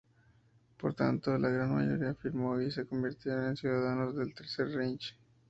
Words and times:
Por 0.79 0.95
tanto, 0.95 1.37
la 1.37 1.49
gran 1.49 1.75
mayoría 1.75 2.15
firmó 2.15 2.59
y 2.59 2.71
se 2.71 2.87
convirtieron 2.87 3.49
en 3.49 3.55
ciudadanos 3.55 4.15
del 4.15 4.33
Tercer 4.33 4.69
Reich. 4.69 5.13